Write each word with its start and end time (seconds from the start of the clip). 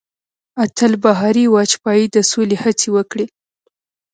اتل 0.63 0.91
بهاري 1.03 1.45
واجپايي 1.55 2.05
د 2.15 2.17
سولې 2.31 2.57
هڅې 2.63 2.87
وکړې. 2.95 3.25